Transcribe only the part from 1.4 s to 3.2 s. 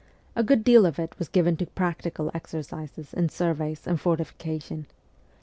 to practical exercises